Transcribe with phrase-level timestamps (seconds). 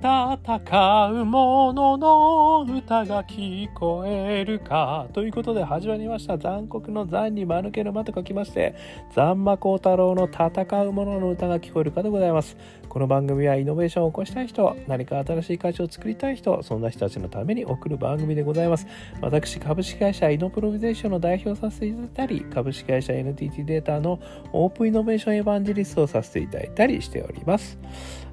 [0.00, 5.06] 戦う者の歌が聞こえるか。
[5.12, 6.38] ということで始まりました。
[6.38, 8.74] 残酷の残に間抜けの間と書きまして、
[9.14, 12.56] 残魔高太郎の戦う者の歌が聞こえるかでございます。
[12.88, 18.86] この番組はイノベーションを起こしたい人、何か新しい会社を作りたい人、そんな人たちのために送る番組でございます。
[19.20, 24.18] 私、株式会社イノプロビゼーションの代表させていただいたり、株式会社 NTT データの
[24.54, 27.78] オープンイノベーションエヴァンジリストをさせていただいたりしております。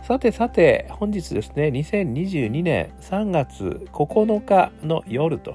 [0.07, 5.53] さてさて、本日ですね、2022年3月9日の夜と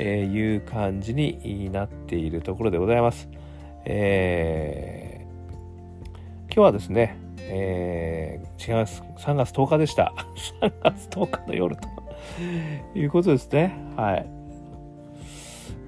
[0.00, 3.28] いう感じになっているところでございます。
[3.84, 9.02] えー、今日はですね、えー、違います。
[9.18, 10.14] 3月10日でした。
[10.62, 11.86] 3月10日の夜と
[12.94, 13.74] いうことですね。
[13.96, 14.26] はい。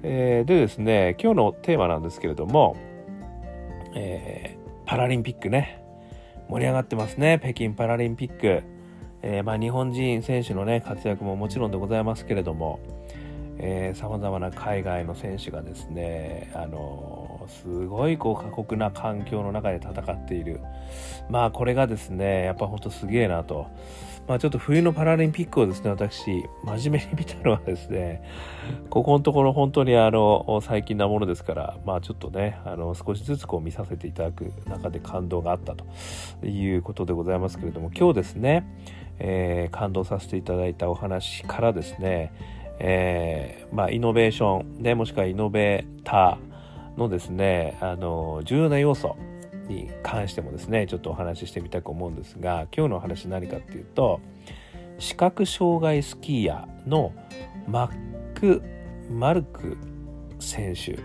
[0.03, 2.75] えー、でですね、今日のテーマなんですけれども、
[3.95, 5.82] えー、パラリンピックね。
[6.53, 7.39] 盛り上がってますね。
[7.41, 8.61] 北京パラリンピック、
[9.23, 12.79] えー、まあ、日本人選手の、ね、活躍ももちろんでございますけれども。
[13.95, 20.59] さまざまな海外の選手がですね、あのすごいこう過酷な環境の中で戦っている
[21.29, 23.67] まあこれがですねやっぱほんとすげえなと。
[24.27, 28.23] まあ、ちょっと冬のパラリンピックをですね、私、真面目に見たのはですね、
[28.89, 35.85] ここのところ本当にあの、最近なものですから、まあちょっとね、あの、少しずつこう見させていただく中で感動があったと
[36.45, 38.65] いうことでございますけれども、今日ですね、
[39.19, 42.31] えー、感動させていただいたお話からですね、
[42.85, 49.15] えー、まあイノベーションで、もしくはイノベーターのですね、あの、重要な要素、
[49.67, 54.19] に関してもですねちょっとお話ししてみたく思うんですが今日のお話何かっていうと
[54.99, 57.13] 視覚障害スキーヤーの
[57.67, 58.61] マック・
[59.09, 59.77] マルク
[60.39, 60.99] 選手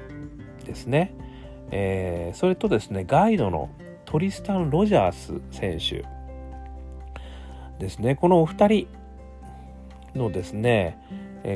[0.65, 1.15] ですね、
[1.71, 3.71] えー、それとですねガイドの
[4.05, 6.05] トリスタン・ロジャース選手
[7.79, 8.17] ですね。
[8.17, 8.89] このお二人
[10.15, 10.99] のですね、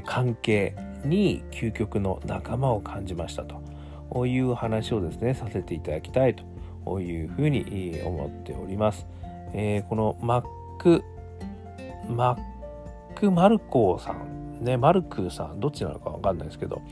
[0.04, 3.60] 関係に究極の仲間を感じましたと。
[4.26, 6.44] いう話をですねさせていただきたいと。
[7.00, 9.06] いうふうに思っております。
[9.54, 10.44] えー、このマッ
[10.78, 11.04] ク、
[12.08, 12.38] マッ
[13.14, 16.82] ク・マルコーさん、ね、マルクーさん、どっちなのかわかんないですけど、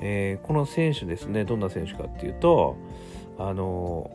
[0.00, 2.76] えー、この選手ですね、どんな選手かっていうと、
[3.38, 4.10] あの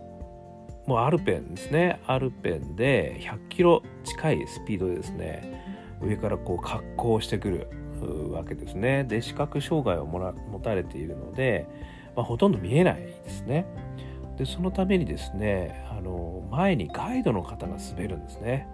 [0.86, 7.68] もうアルペンですね、アルペンで100キロ近いスピードでですね、上からこう滑降してくる。
[8.06, 9.04] わけですね。
[9.04, 11.68] で、視覚障害をもら持たれているので、
[12.16, 13.66] まあ、ほとんど見えないですね。
[14.38, 18.68] でそのためにですねあの前にガイドの方が滑るんですね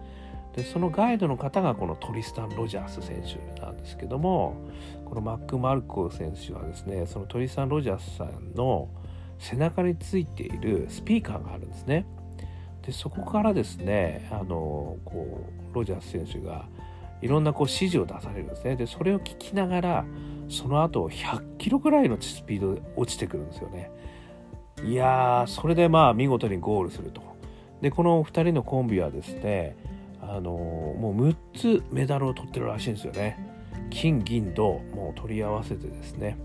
[0.56, 4.56] でそのガイドの方がこのトリスタン・ロジャース選手なんですけども
[5.06, 8.90] このマック・マルコ選手はですねそのトリスタン・ロジャースさんの
[9.40, 12.06] 背中についているスピーカーがあるんですね
[12.86, 16.66] でそこからですねあのこうロジャース選手が
[17.24, 18.76] いろんなこう指示を出されるんですね。
[18.76, 20.06] でそれを聞きながら
[20.50, 23.92] その後100キロぐらいのスピードで落ちてくるんですよね。
[24.84, 27.22] いやーそれでまあ見事にゴールすると。
[27.82, 29.78] でこの2人のコンビはですね
[30.22, 31.36] あのー、もう6
[31.82, 33.38] つメダルを取ってるらしいんですよね。
[33.90, 36.38] 金銀銅もう取り合わせてですね。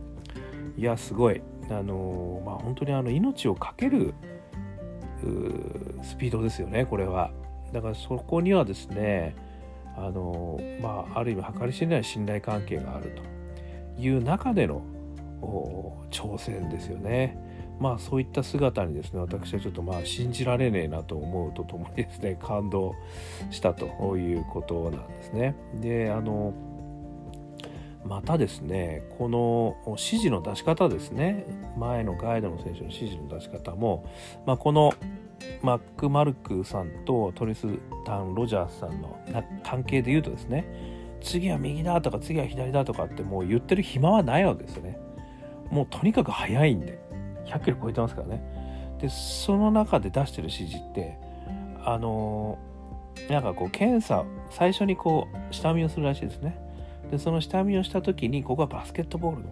[0.76, 1.42] いやすごい。
[1.70, 4.14] あのー、まあ本当にあの命を懸ける
[6.04, 7.32] スピードですよねこれは。
[7.72, 9.34] だからそこにはですね
[10.06, 13.12] あの、まあある意味計り知れない信頼関係がある
[13.96, 14.82] という中での
[16.10, 17.38] 挑戦ですよね
[17.80, 22.94] まあそういった姿にですね私はちょっとまあ信じられねえなと思うとともにですね 感動
[23.50, 25.54] したということなんですね。
[25.80, 26.52] であの
[28.04, 31.44] またですねこの指示の出し方ですね
[31.76, 34.06] 前のガイドの選手の指示の出し方も、
[34.46, 34.94] まあ、この
[35.62, 37.66] マック・マルクさんとトリス
[38.04, 39.18] タン・ロジャースさんの
[39.64, 40.66] 関係で言うとですね
[41.20, 44.98] 次は右だとか次は左だとかってもう言ってる暇はないわけですよね。
[45.70, 47.08] もうとにかく早いんで。
[47.48, 48.42] 100キロ超えてますからね
[49.00, 51.18] でその中で出してる指示って
[51.84, 56.58] あのー、なんかこう検査最初にこう下見をするらしいですね
[57.10, 59.48] でその下見をした時にここはバスケットボールの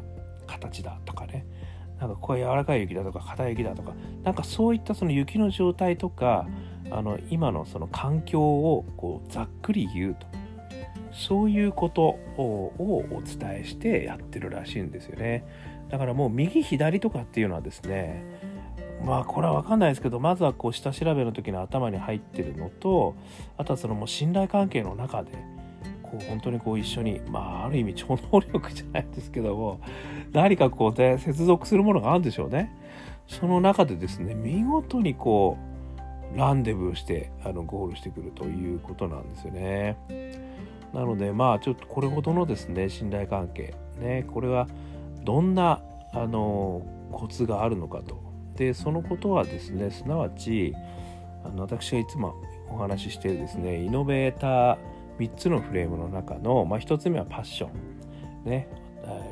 [0.46, 1.46] 形だとかね
[2.00, 6.46] なんかこう柔らかい雪だとか硬い雪だとかなんかそういったその雪の状態とか
[6.90, 10.26] あの今のその環境をこうざっくり言うと
[11.12, 15.44] そういうことをお伝えしてやってるらしいんですよね。
[15.88, 18.24] だからもう右左とかっていうのはですね
[19.04, 23.14] まあこれは分かんないですけどまずはこう下調べの時の頭に入ってるのと
[23.56, 25.30] あとはそのもう信頼関係の中で
[26.06, 29.80] こう本当にこう一緒にまあある意味超能力じゃないですけども
[30.32, 32.72] 何かこうで接続するものがあるんでしょうね。
[33.26, 35.58] その中でですね見事にこ
[36.34, 39.96] うランデブーしてあのゴールしてくるということなんですよね。
[40.92, 44.68] なのでまあちょっとこれほどのですね信頼関係ねこれは
[45.24, 45.82] どんな
[46.12, 46.82] あの
[47.12, 48.20] コツがあるのかと
[48.56, 50.74] でそのことはですねすなわち
[51.44, 52.34] あの私がいつも
[52.68, 54.78] お話ししてですねイノベーター
[55.18, 58.68] 3つのフレームの中の、まあ、1つ目はパッションね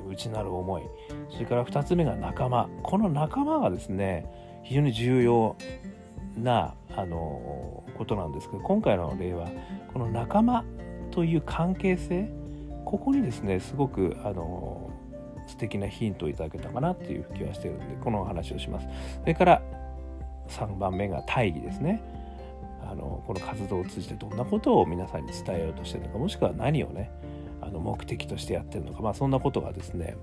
[0.08, 0.82] 内なる思い
[1.31, 4.26] それから2つ目が仲間この仲間がですね
[4.62, 5.56] 非常に重要
[6.36, 9.48] なあのことなんですけど今回の例は
[9.92, 10.64] この仲間
[11.10, 12.30] という関係性
[12.84, 14.90] ここにですねすごくあの
[15.46, 18.87] 素敵なヒントをいただけたかなっていう気はしてるんでこのお話をします。
[19.20, 19.62] それから
[20.48, 22.02] 3番目が大義ですね。
[22.90, 27.10] あのこの活動を通じてどんなことを皆さんに伝えようとしてるのかもしくは何をね
[27.60, 30.16] あの目的としてやってるのか、まあ、そんなことがですね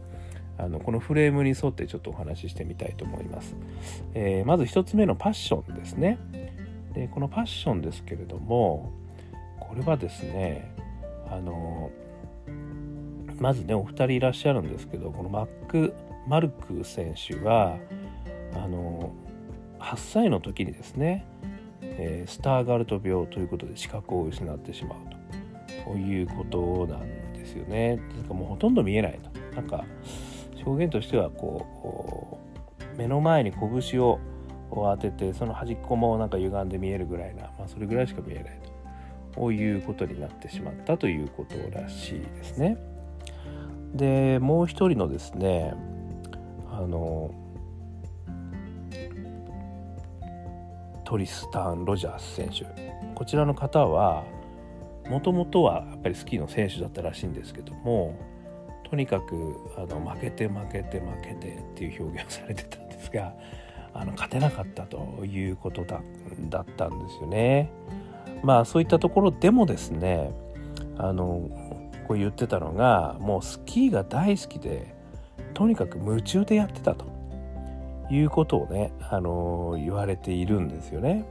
[0.57, 3.55] あのこのフレームに沿ってちょっとお話ししてみたいと思います。
[4.13, 6.19] えー、まず1つ目のパッションですね。
[6.93, 8.91] でこのパッションですけれども
[9.59, 10.75] これはですね
[11.29, 11.89] あの
[13.39, 15.95] まずねお二人いらっしゃるんですけどこのマック・
[16.27, 17.77] マルク選手は
[18.53, 19.13] あの
[19.79, 21.25] 8歳の時にですね、
[21.91, 24.97] えー、スターガルト病ということで視覚を失ってしまう
[25.85, 27.97] ということなんですよね。
[28.13, 29.29] ですからもうほとんど見えないと。
[29.55, 29.83] なんか
[30.65, 32.39] 表現としてはこ
[32.95, 34.19] う目の前に拳を
[34.69, 38.59] 当ててその端っこもなんか歪んで見えるぐらいな、まあ、それぐらいしか見えない
[39.33, 42.77] ということになってしまったということらしいですね。
[43.93, 45.73] でもう一人のですね
[46.71, 47.33] あの
[51.11, 52.65] トリスタン・ロジャース選手
[53.15, 54.23] こちらの方は
[55.09, 58.17] もともとはやっぱりスキーの選手だったらしいんですけども
[58.89, 63.33] とにかくあの負けて負けて負けてっていう表現をされてたんですが
[63.93, 65.99] あの勝てなかったということだ
[66.49, 67.69] だったんですよね。
[68.41, 70.31] まあそういったところでもですね
[70.97, 71.49] あの
[72.07, 74.95] こう言ってたのがもうスキーが大好きで
[75.53, 77.03] とにかく夢中でやってたと
[78.11, 81.25] いうことをね、あの言われているんですよね。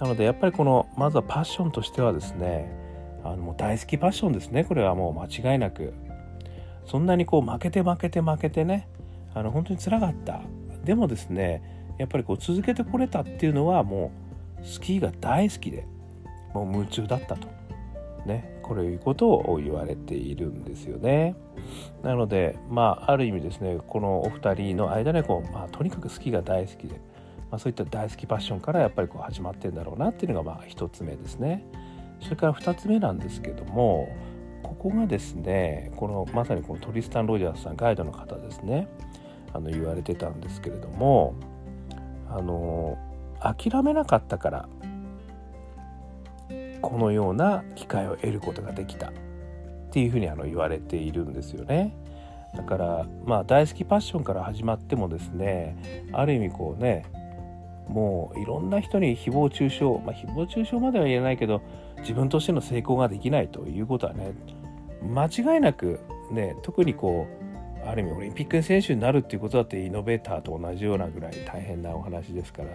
[0.00, 2.72] なのでやっぱりこのまずはパッションとしてはですね
[3.22, 4.64] あのもう大好きパッションですね。
[4.64, 5.92] これはもう間違いなく。
[6.86, 8.88] そんなにこう負けて負けて負けてね
[9.34, 10.40] あの本当につらかった。
[10.84, 14.10] でもですねやっぱりこう続けてこれたっていうのはも
[14.62, 15.86] うスキーが大好きで
[16.54, 17.48] もう夢中だったと。
[18.24, 18.59] ね。
[18.70, 21.34] こういうことを言われているんですよね。
[22.04, 27.00] なのでまあある意味ですねこのお二人の間でこう、まあ、とにかく好きが大好きで、
[27.50, 31.64] まあ、そういった大好きパッションからやっぱりこう始まってんだろうなっていうのがまあ一つ目ですね。
[32.20, 34.08] それから二つ目なんですけども
[34.62, 38.86] ここがですねこのまさにこのトリスタン・ロジャースさんガイドの方ですね
[39.52, 41.34] あの言われてたんですけれども
[42.28, 42.96] あの
[43.40, 44.68] 諦めなかったから
[46.82, 49.12] このような機会を得ることができたっ
[49.92, 51.94] ていうふうにあの言われているんですよね。
[52.56, 57.04] だからまあ大好きパッションから始まってもですねある意味こうね
[57.88, 61.62] もういろんな人に誹謗中傷まあ誹謗中傷までは言えないけど
[61.98, 64.32] 自分としての成功ができないということはね
[65.02, 66.00] 間違いなく
[66.30, 67.49] ね特にこう
[67.86, 72.68] ある意味オリンピック選手になるっていうことだってイノベーターと同じようなぐらい大変なお話ですから、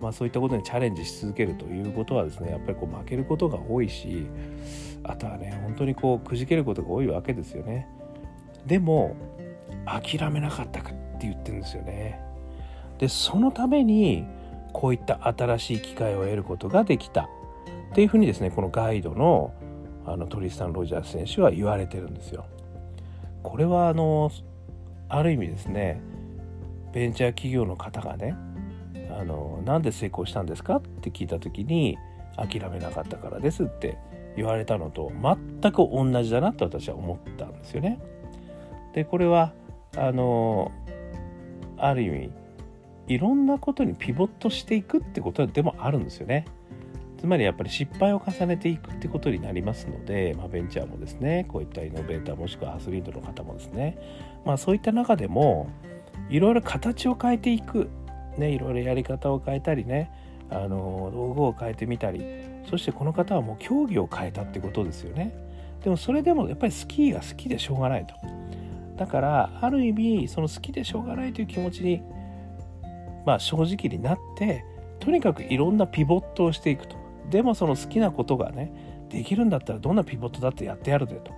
[0.00, 4.26] まあ、そういったことにチャレンジし続けるということはですねやっぱりこう負けることが多いし
[5.02, 7.88] あとはね本当にこうくじけることが多いわけですよね。
[8.66, 9.16] でも
[9.84, 12.20] 諦めなかったかって言ってるんですよね。
[12.98, 14.24] でそのために
[14.72, 19.52] こういった新しい機会を得ることができたっていうふうにですねこのガイドの
[20.04, 22.46] あのトリスタン・ロジャース選手は言われてるんですよ。
[23.48, 24.30] これはあの
[25.08, 26.00] ある意味ですね
[26.92, 28.34] ベンチャー企業の方がね
[29.10, 30.76] あのなんで成功したんですか？
[30.76, 31.96] って聞いた時に
[32.36, 33.98] 諦めなかったからですって
[34.36, 37.98] 言われたのと全く同じだなと私は思ったんですよね。
[38.94, 39.52] でこれは
[39.96, 40.72] あの
[41.78, 42.30] ある意味
[43.08, 46.46] いろんなことにピボットしていくってことでもあるんですよね。
[47.18, 53.98] つまりやっぱり失敗を重ねていくってことになりますので、まあ、ベンチャーもですねこういったイノベーターもしくはアスリートの方もですね、
[54.44, 55.70] まあ、そういった中でも
[56.28, 57.88] いろいろ形を変えていく、
[58.36, 60.10] ね、いろいろやり方を変えたりね
[60.50, 62.22] あの道具を変えてみたり
[62.70, 65.34] そしてこの方はもう競技を変えたってことですよね。
[65.82, 68.14] でもそれでもやっぱりスキーが好きでしょうがないと。
[68.96, 72.02] だからある意味その好きでしょうがないという気持ちに
[73.24, 74.64] まあ正直になって
[75.00, 77.05] とにかくいろんなピボットをしていくと。
[77.30, 78.72] でもその好きなことがね
[79.08, 81.32] できるんだったらどんなピボットだってやってやるぜと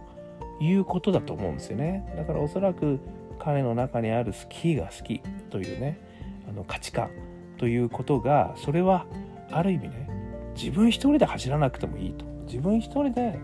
[0.63, 2.13] いうことだと思うんですよね。
[2.17, 3.01] だからおそらく
[3.39, 6.01] 彼の中にあるスキーが好きというね
[6.49, 7.11] あの価値観
[7.57, 9.07] ということがそれは
[9.51, 10.09] ある意味ね
[10.55, 12.25] 自分一人で走らなくてもいいと。
[12.47, 13.39] 自分一人で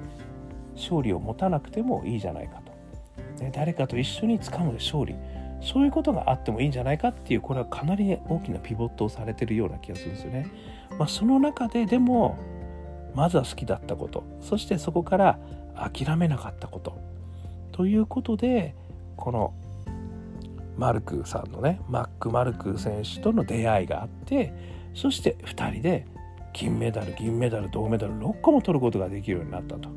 [0.74, 2.62] 勝利を持たなくてもいいじゃないか
[3.36, 5.14] と、ね、誰かと一緒に掴む勝利。
[5.64, 10.46] そういうことがあってもいいんじゃないかっていうこれはかなり大きなピボットをされてるような気がするんですよね。
[10.98, 12.38] まあ、その中ででも
[13.14, 15.38] まずは好きだったことそしてそこから
[15.74, 16.98] 諦めなかったこと
[17.72, 18.74] ということで
[19.16, 19.54] この
[20.76, 24.52] マルクさんのねマック・マルク選手との出会いがあって
[24.94, 26.06] そして2人で
[26.52, 29.88] 金メダル銀メダル銅メダル6個も取ることができるようになったと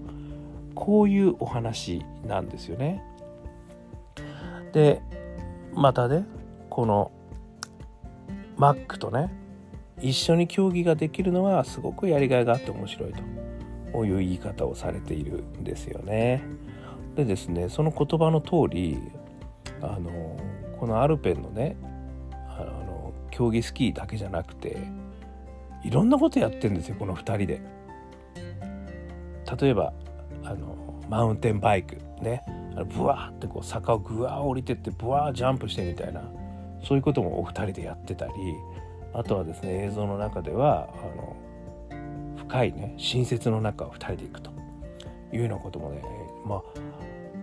[0.76, 3.02] こういうお話なんですよね。
[4.74, 5.02] で
[5.78, 6.26] またね
[6.72, 7.12] この
[8.58, 9.32] マックとね
[10.02, 13.14] 一緒に競技ができるのはすごくやりがいがあって面白い
[13.94, 16.44] という言い方をされているんですよね。
[17.16, 18.98] でですねその言葉の通り
[19.82, 20.38] あの
[20.80, 21.78] このアルペンのね
[22.34, 24.80] あの競技スキーだけじゃなくて
[25.84, 27.62] いろんなことやってるんですよこの2人で。
[29.60, 29.94] 例えば
[30.44, 30.76] あの
[31.08, 32.44] マウンテンバイクね
[32.84, 36.22] ブワーってこう坂をぐわー降りてってブワージャンプしてみたいな
[36.84, 38.34] そういうこともお二人でやってたり
[39.14, 41.36] あとはですね映像の中ではあの
[42.38, 44.52] 深いね新雪の中を2人で行くと
[45.34, 46.02] いうようなこともね
[46.46, 46.62] まあ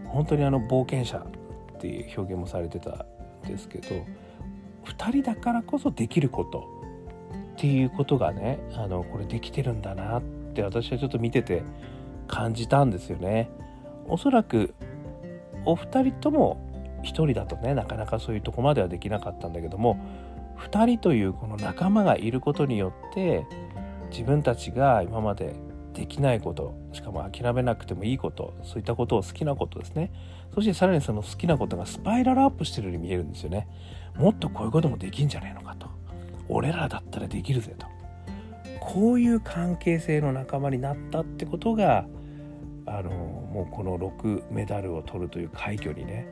[0.08, 3.04] 本当にあの冒険者っていう表現もされてた
[3.44, 3.88] んですけど
[4.84, 6.68] 2人だからこそできること
[7.54, 10.22] っていうことがねあのこれできてるんだなっ
[10.54, 11.62] て私はちょっと見てて
[12.28, 13.50] 感じたんですよね。
[14.06, 14.74] おそらく
[15.64, 16.58] お二人とも
[17.02, 19.98] 1人だとねなかなかそういうとこまではできなかったんだけども
[20.58, 23.46] 2人というこの仲間がいることによって
[24.10, 25.56] 自分たちが今まで
[25.92, 30.12] できないことしかも諦めなくてもいいことそういったことを好きなことですね。
[30.54, 33.68] そしてさらにその好きなことがスパイラルアップしてるように見えるんですよね。
[34.16, 35.88] もっとこういうこともできんじゃねえのかと。
[36.48, 37.86] 俺らだったらできるぜと。
[38.80, 42.06] こういう関係性の仲間になったってことが
[42.86, 46.26] あのもうこの6メダルを取るという快挙にね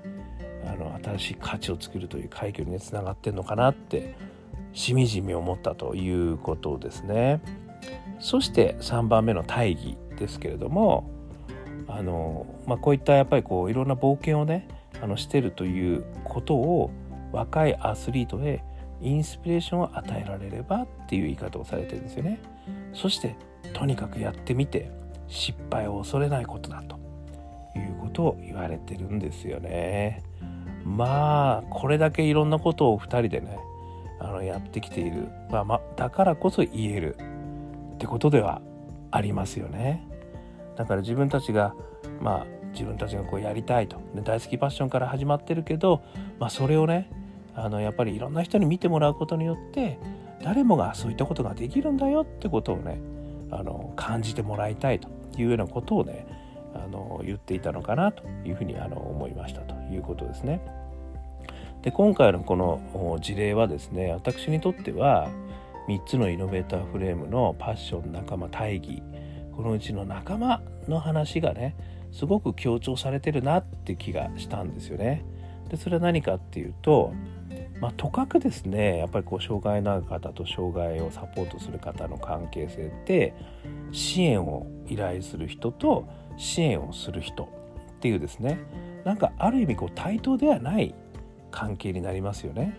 [0.67, 4.15] あの新しい価値を作るという快挙にねつながってんのかなって
[4.73, 7.41] しみじみ思ったということですね。
[8.21, 11.11] そして3番目の大義ですけれども
[11.89, 14.69] あの、まあ、こういったやっぱりこういろんな冒険をね
[15.03, 16.91] あのしてるということを
[17.33, 18.63] 若いアスリートへ
[19.01, 22.41] インスピレーションを与えられればっていう言い方をされてるんですよね。
[22.95, 23.35] そして
[23.73, 24.93] とにかくやってみて
[25.33, 26.97] 失敗を恐れないことだと
[27.77, 30.23] いうことを言われてるんですよね。
[30.85, 33.59] まあこれだけいろんなことを2人でね
[34.21, 37.17] あのやってきている、まあ、まだからこそ言える
[37.95, 38.61] ってことでは
[39.11, 40.07] ありますよね。
[40.77, 41.75] だから自分たちが
[42.21, 46.03] まあ自分たちがこうやりたいと、ね、大好きパッションから始まってるけど、
[46.39, 47.11] まあ、それをね
[47.55, 49.99] あのやっぱりいろんな人に見てもらうことによって
[50.43, 53.01] 誰もがそういったことができるんだよってことをね
[53.51, 56.27] あの感じてもらいたいというようなことをね
[56.75, 60.61] あの言っていたのかなというふうにあの思いましたということですね。
[61.83, 65.29] で今回のこの事例はですね私にとっては
[65.89, 69.03] 3つのイノベーターフレームのパッション仲間大義
[69.57, 71.77] このうちの仲間の話がね
[72.13, 75.25] すごく強調されてるなって気がしたんですよね。
[75.71, 77.15] でそれは何かっていうと、
[77.83, 83.35] まあ、とかくですねやっぱりこう障害のある方と障害をサポートする方の関係性って
[83.91, 87.49] 支援を依頼する人と支援をする人
[87.97, 88.61] っていうですね
[89.05, 90.95] なんかある意味こう対等ではない
[91.51, 92.79] 関係になりますよね。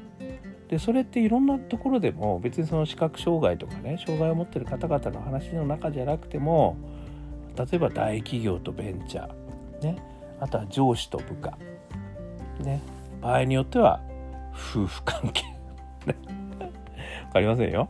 [0.69, 6.77] でそれっていろんなところでも別にその視覚障害とかね障害を持ってる方々の話の中じゃなくても
[7.57, 10.01] 例えば大企業とベンチャー、ね、
[10.39, 11.57] あとは上司と部下、
[12.62, 12.81] ね、
[13.22, 14.00] 場合によっては
[14.53, 15.43] 夫婦関係
[16.05, 17.88] 分かりませんよ。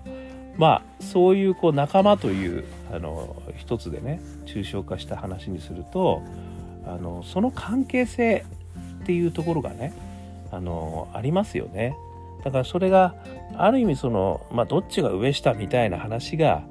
[0.56, 6.22] まあそういうこう仲間というあの一つでね抽象化した話にすると
[6.86, 8.46] あのその関係性
[9.04, 9.94] っていうところがね
[10.52, 11.96] あのありますよね。
[12.44, 13.16] だからそれが
[13.56, 16.64] ある意味その、まあ、どっちが上下みたいな話が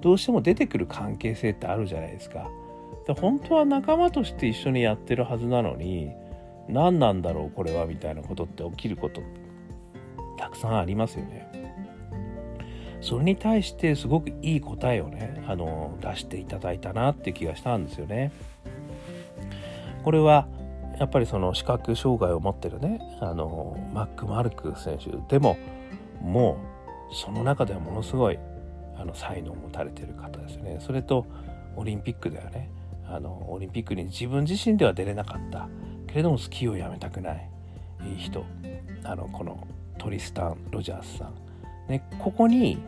[0.00, 2.50] どうしても出てくる関係性ってあるじゃないですか。
[3.06, 6.10] で本当は仲間として一緒にやってるはずなのに
[6.68, 9.22] 何なんだろうこれはみたいなことって起きること
[10.38, 11.50] たくさんありますよね。
[13.00, 18.30] それに対してすごくいい答えをねあの出していただいたなっていう気がしたんですよね。
[20.04, 20.46] これは
[20.98, 25.56] やっぱりその視覚障害を持ってるねあのマック・マルク選手でも
[26.20, 26.58] も
[27.10, 28.38] うその中ではものすごい
[28.96, 30.78] あの才能を持たれてる方ですね。
[30.80, 31.26] それと
[31.76, 32.70] オリンピックではね
[33.08, 35.68] あのオリンピックに自分自身では出れなかった
[36.12, 37.48] けれどもスキーをやめたくない。
[38.18, 38.44] 人。
[39.04, 39.66] あのこの
[39.98, 41.34] トリスタン・ロジャースさん、
[41.90, 42.78] ね、ここに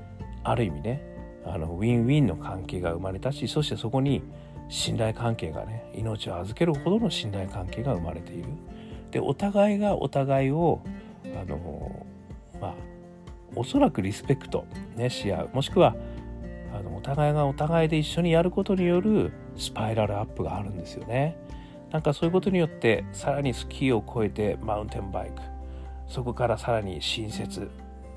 [0.43, 1.03] ある意味ね
[1.45, 4.23] あのウィンウィンの関係が生まれたしそしてそこに
[4.69, 8.49] 信頼関係がね命を預けるほどの信頼関係が生まれている。
[9.11, 10.81] でお互いがお互いを
[11.41, 12.07] あの
[12.61, 12.75] まあ
[13.57, 14.67] おそらくリスペクト、
[14.97, 15.51] ね、し合う。
[15.53, 15.95] もしくは
[16.77, 21.37] あのお互いがお互いで一緒にやることによるスパイラルアップがあるんですよね。
[21.95, 25.41] なんかそういうことによってさらにスキーを超えてマウンテンバイク
[26.09, 27.71] そこからさらに新設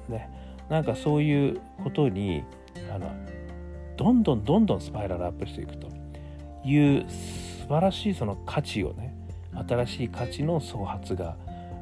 [0.10, 0.32] ね
[0.68, 2.44] なんかそういうことに
[2.92, 3.12] あの
[3.96, 5.90] どんどんどんどんスパイラルアップしていくと
[6.66, 9.16] いう素晴らしいその価値をね
[9.70, 11.38] 新しい価値の創発が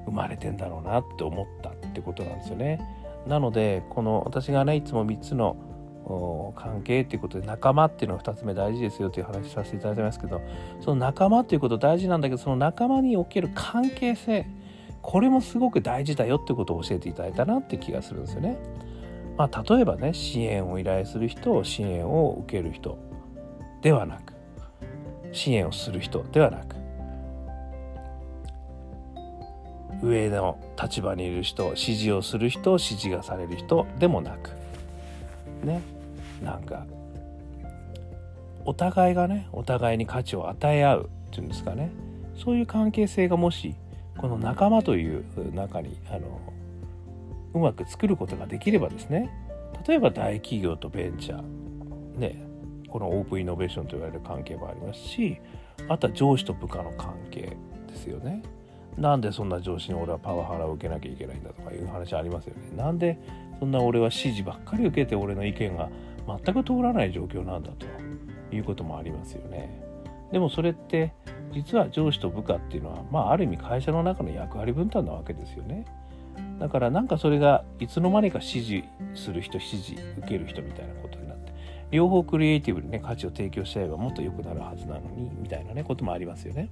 [0.06, 2.82] 生まれてんだろうなって思ったってことなんですよね。
[3.26, 5.56] なのでこの私がねいつも3つの
[6.56, 10.42] 関係っていうことで仲間っていうのが2つ目大事ですよという話させていただいてますけど
[10.82, 14.46] その仲間っていうこと大事なんだけどその仲間における関係性
[15.02, 18.58] これもすごく大事だよってことを教えていただいたなって気がするんですよね。
[19.38, 22.98] まあ、例えばね支援を依頼する人支援を受ける人
[23.82, 24.34] ではなく
[25.32, 26.76] 支援をする人ではなく
[30.02, 34.52] 上の立場にいる人指示をする人指示がされる人でもなく
[35.66, 35.82] ね
[36.44, 36.86] なんか
[38.66, 41.92] お互いがねお互いに価値を与え合うっていうんですかね
[42.36, 43.76] そういう関係性がもし
[44.18, 46.42] この仲間という中にあの
[47.54, 49.30] うまく作ることができればですね
[49.88, 52.44] 例えば大企業とベンチャーね
[52.90, 55.38] このオープンイノベーションと言われる関係もありますし
[55.90, 58.42] あとは上司と部下の関係ですよね。
[58.98, 62.72] なんでそんな上司に俺はパワハラを受けなきゃいけないんだとかいう話ありますよね。
[62.78, 63.20] なんで
[63.60, 65.90] そんな俺は指示ばっかり受けて俺の意見が
[66.28, 67.86] 全く通らない状況なんだと
[68.56, 69.84] いうこともありますよね。
[70.32, 71.14] でもそれって
[71.54, 75.86] 実は上司と部下っていうのはまあある意味会社の中の役割分担なわけですよね。
[76.60, 81.54] だからなんかそれがいつの間にか指示する人指示受ける人みたいなことになって
[81.92, 86.70] 両方クリエイティブにね価値を提供しちゃえばもっと良くなるはずなのにみたいなねこともありますよね。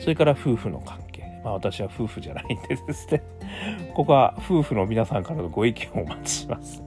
[0.00, 1.22] それから夫婦の関係。
[1.44, 3.22] まあ私は夫婦じゃないんでですね。
[3.94, 6.82] ここは夫婦の皆さんからのご意見をお待ちします。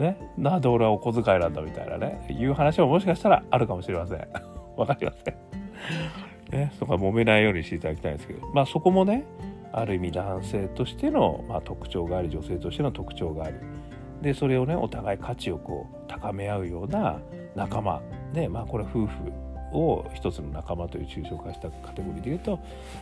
[0.00, 4.28] ね、なんで俺はお小遣いなんだみたいなね、いう話ももしかしたらあるかもしれません。
[4.76, 5.34] わかりません。
[6.50, 9.24] ね、そこは揉めないようにしていただきたいんですけど、まあそこもね、
[9.72, 13.56] ある意味男性としての、まあ、特徴があり、女性としての特徴があり、
[14.20, 17.20] で、それをね、お互い価値をこう高め合うような
[17.54, 18.00] 仲間、
[18.32, 19.32] ね、まあこれは夫婦
[19.72, 22.58] を一つの仲間という抽象化したカテゴリーで言うと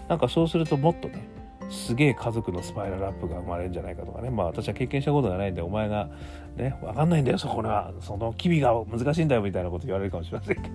[0.09, 1.27] なんかそうするともっとね
[1.71, 4.31] すげえ家族のスパイラルアップが生まれるんじゃないかとかね。
[4.31, 6.09] まあ私は経験したことがないんでお前が
[6.57, 10.75] ね分かんないんだよそこはその機微が難しいんだよみたいなこと言われるかもしれませんけど。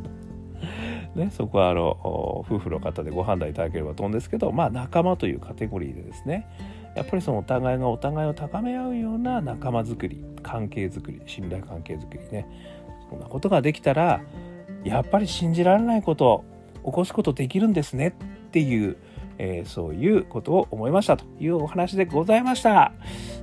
[1.15, 6.47] ね、そこはあの夫婦の方でご判断いただければと思うんですけどまあ仲間というカテゴリーでですね。
[6.95, 12.47] やっぱりそのお互いがお互いを高め合うような仲間づくり関係づくり信頼関係づくりね。
[13.09, 14.21] そんなことができたら
[14.83, 16.43] やっぱり信じられないこと
[16.83, 18.97] 起こすことできるんですねっていう、
[19.37, 22.93] えー、そういうことを思いましたというお話でございました。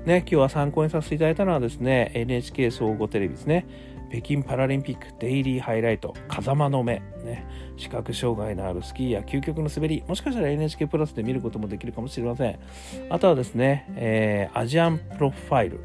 [0.04, 3.66] ね、今日は参考にさせていただいたのはですね、NHK 総合テレビですね。
[4.10, 10.02] 北京パラリンピックデイリーハイライト風間の目、ね、視覚障害のあるスキーや究極の滑り。
[10.08, 12.58] もしかしたら NHK プラスで見ることもできるかもしれません。
[13.08, 15.80] あとはですね、えー、アジアンプロファイル。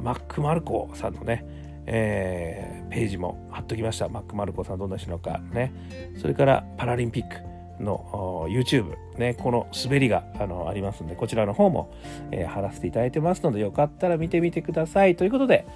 [0.00, 1.46] マック・マルコさんのね
[1.86, 4.08] えー、ページも貼っときました。
[4.08, 5.40] マック・マルコさんどんな人なのか。
[5.52, 5.72] ね。
[6.20, 7.53] それからパラリンピック。
[7.80, 11.92] の YouTube、ね、この滑りがあのありますのでこちらの方も、
[12.30, 15.66] えー、貼らせていただいてますのでよかったら見てみてくださいということで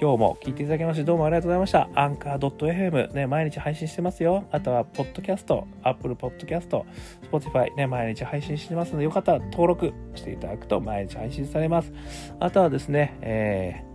[0.00, 1.90] 今日も聞いていただきましてどうもありがとうございました。
[1.94, 4.46] アンカー .fm ね、毎日配信してますよ。
[4.50, 6.84] あとは、ポッドキャスト、Apple Podcast、
[7.30, 11.92] Spotify ね、毎日配信してますので、よかったら登録していただくと毎日配信されます。
[12.38, 13.90] あとはですね、えー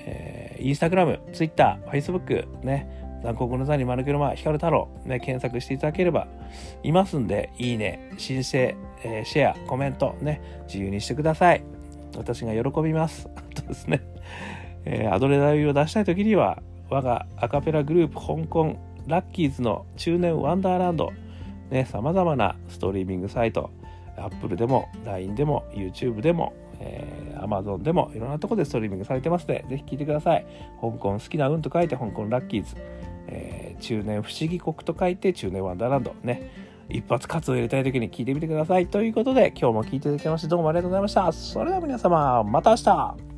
[0.00, 6.26] えー、インスタグラム、ツイッター、フェイスブック、ね、残酷の座に丸けの間、光太郎、ね、検索していただければ
[6.82, 11.64] いますんで、いいね、申請、えー、シェア、コメント、ね、自由にしてください。
[12.16, 13.28] 私が喜びます。
[13.36, 14.02] あとですね、
[14.84, 21.10] えー、アドレナリンを出したい時には、我がアカペラグループ香港ラッキーズの中年ワンダーランド、
[21.70, 23.70] ね、様々なストリーミングサイト、
[24.16, 30.46] Apple でも LINE でも YouTube でもえー、Amazon でもいろんなとこでストリーミングされてますので、ぜひ聞いてください。
[30.80, 32.76] 香港好きな運と書いて香港ラッキーズ。
[33.32, 36.14] えー、中年不思議国と書いて中年ワンダーランド。
[36.22, 36.50] ね。
[36.88, 38.86] 一発カツを入れたい時に聞いてみてください。
[38.86, 41.32] ということで、今日も聞いていただきましてどうもありがとうございました。
[41.32, 43.31] それでは皆様、また明日